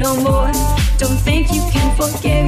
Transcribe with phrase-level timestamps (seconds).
[0.00, 0.50] no more.
[0.96, 2.39] Don't think you can forget.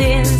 [0.00, 0.30] See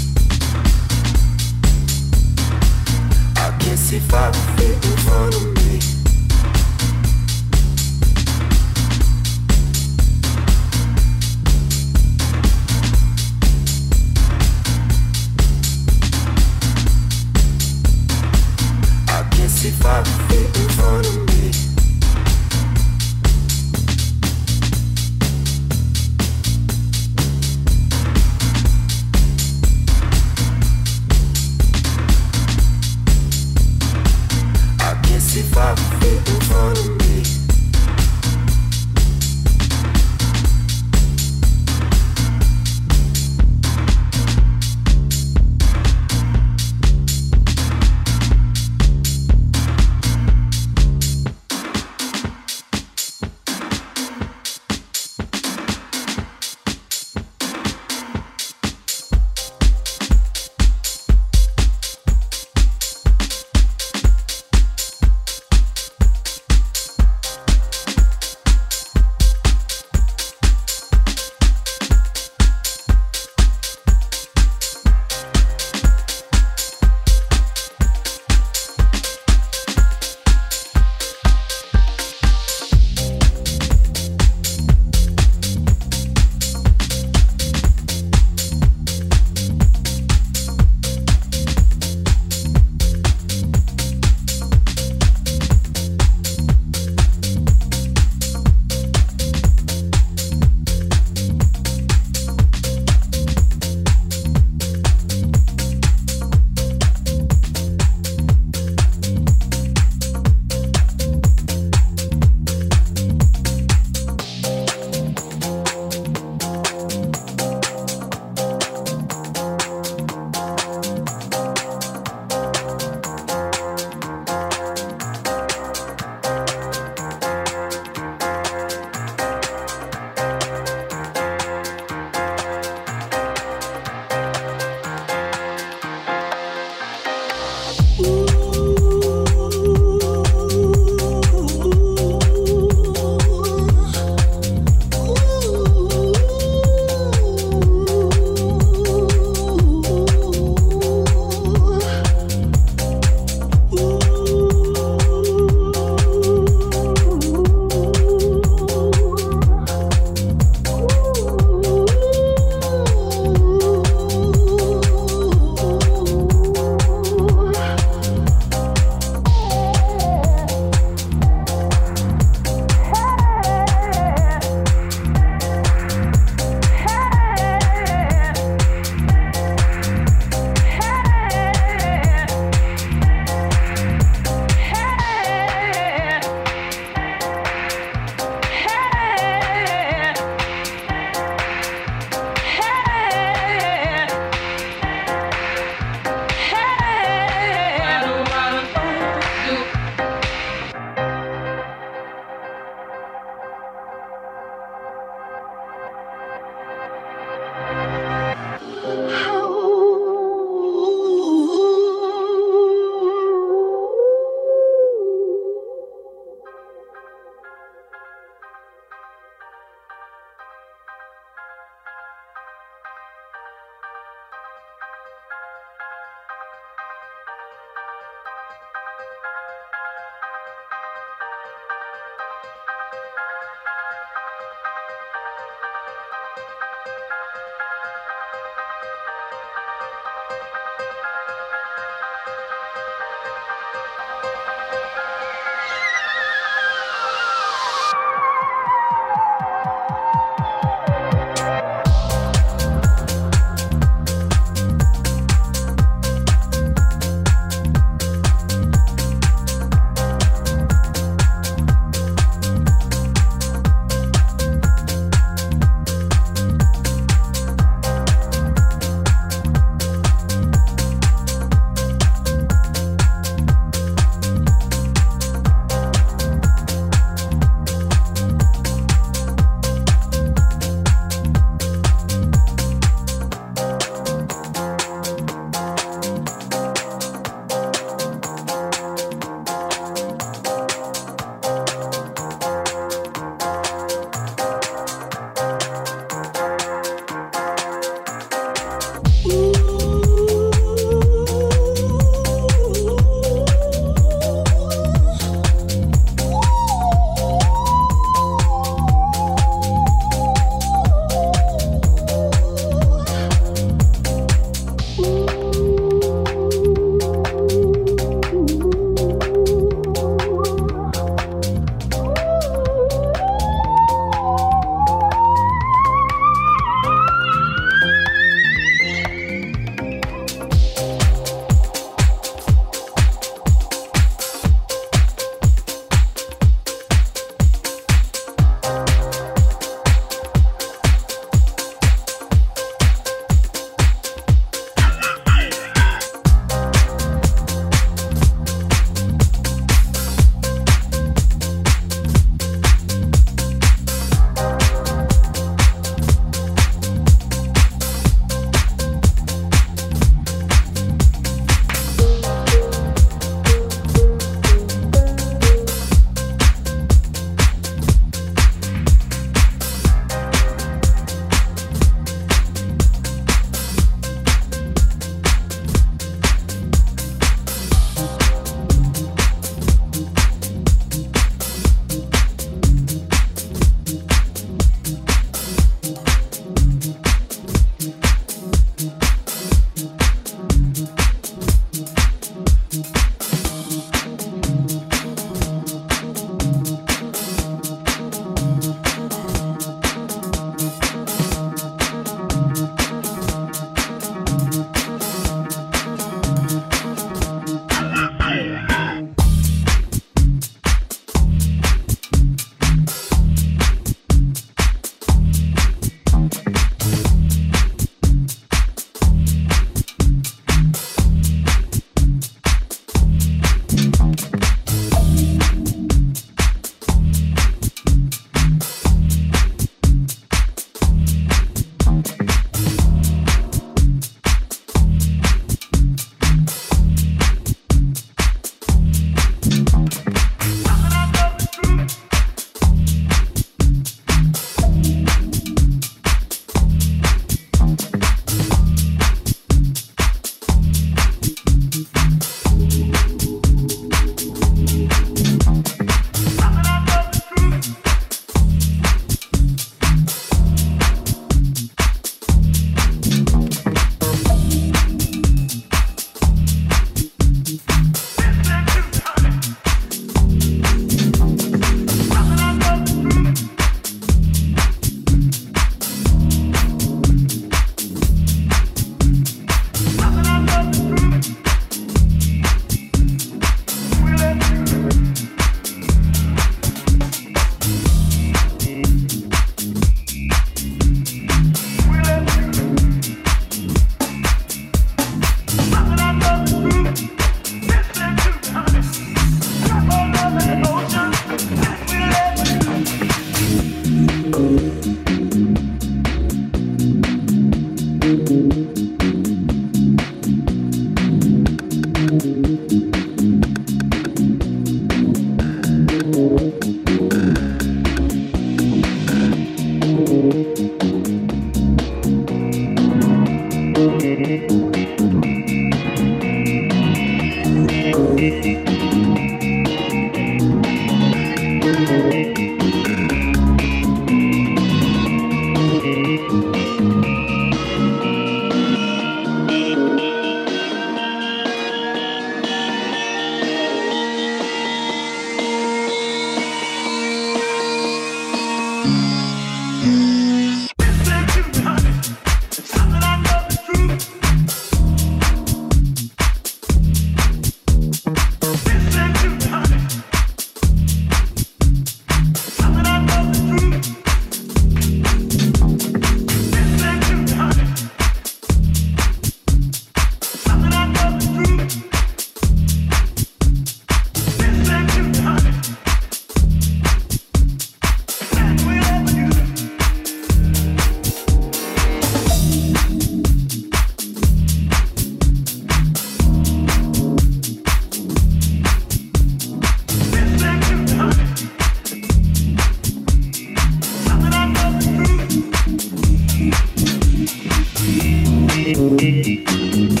[599.54, 600.00] thank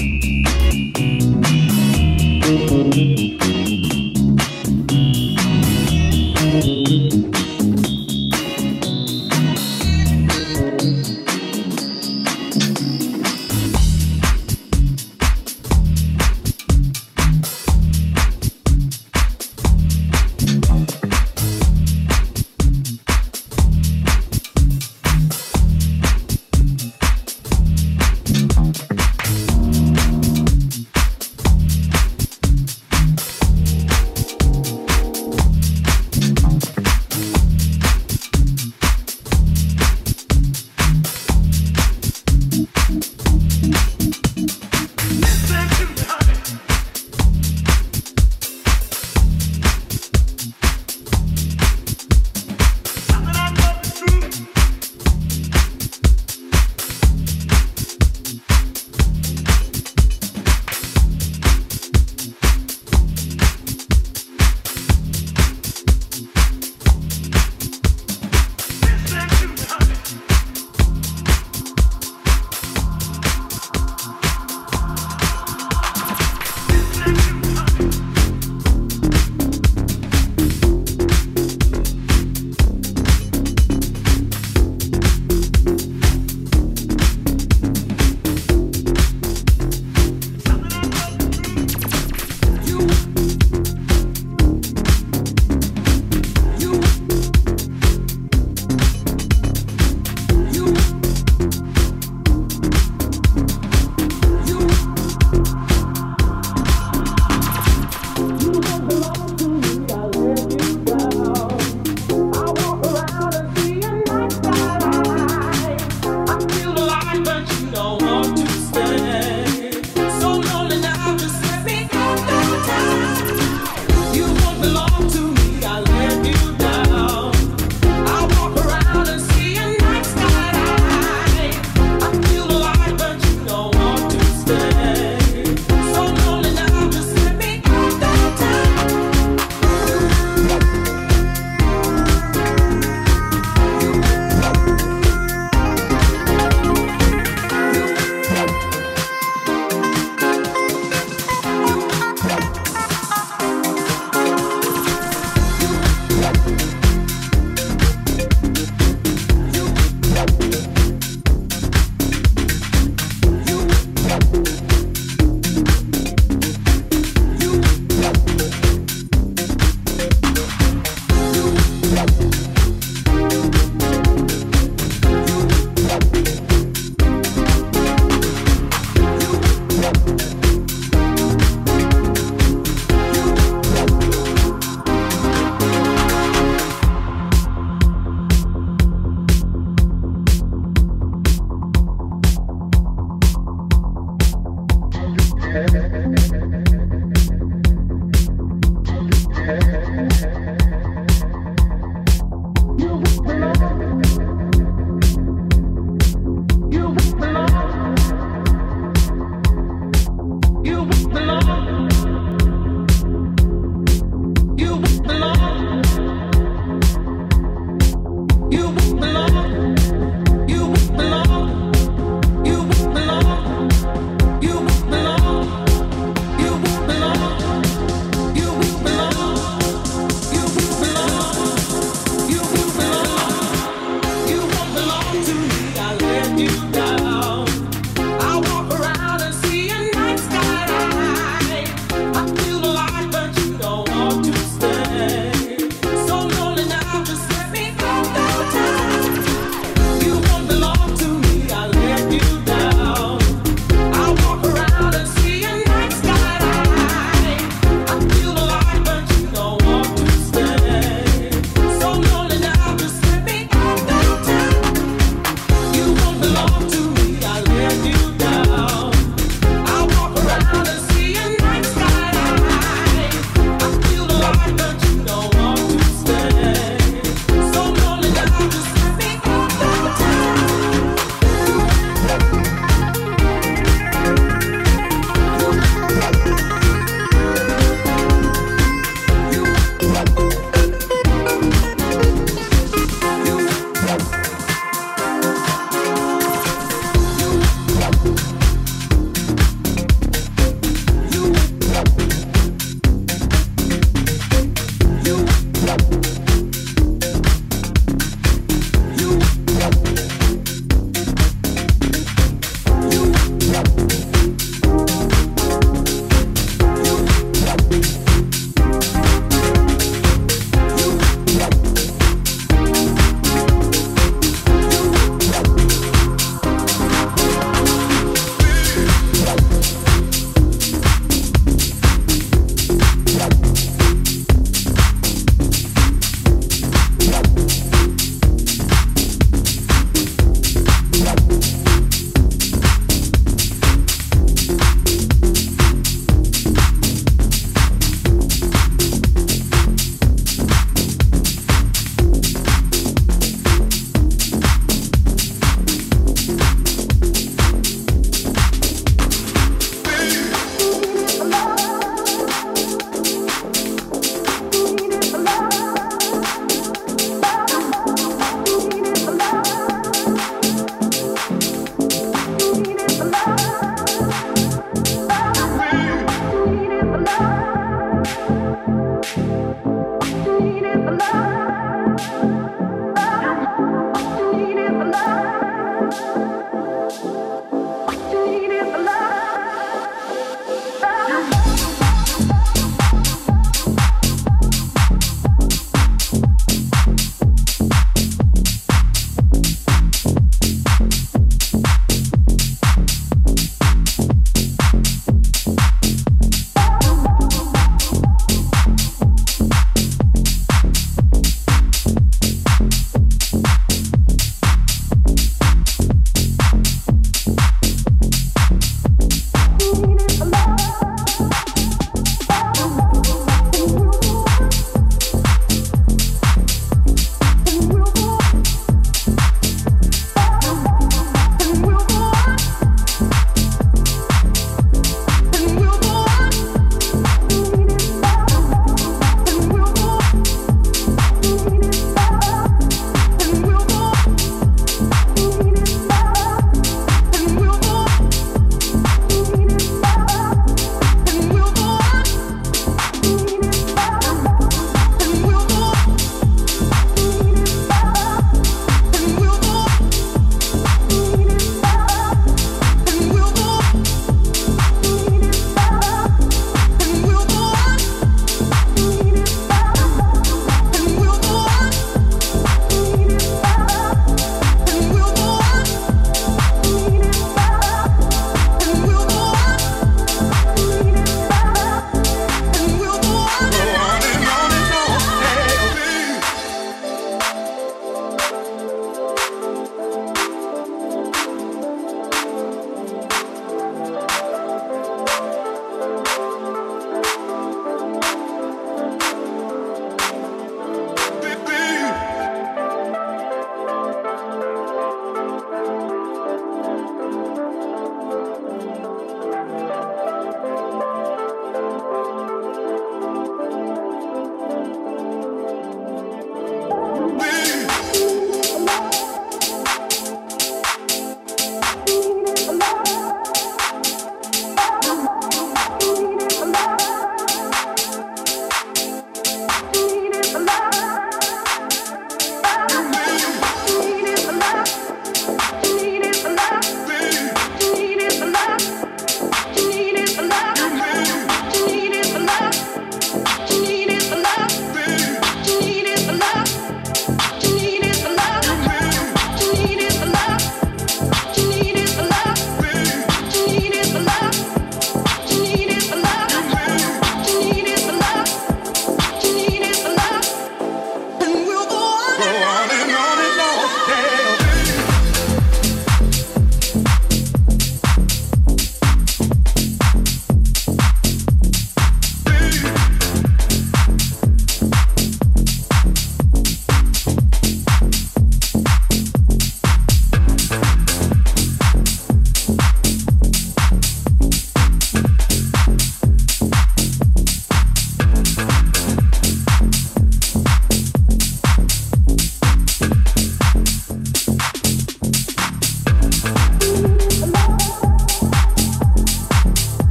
[2.96, 3.33] you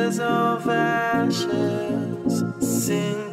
[0.00, 0.16] Want
[2.30, 3.29] to feel